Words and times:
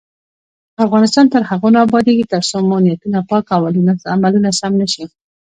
افغانستان 0.85 1.25
تر 1.33 1.41
هغو 1.49 1.67
نه 1.75 1.79
ابادیږي، 1.85 2.25
ترڅو 2.31 2.57
مو 2.67 2.77
نیتونه 2.85 3.19
پاک 3.29 3.45
او 3.55 3.61
عملونه 4.17 4.51
سم 4.59 4.71
نشي. 4.81 5.05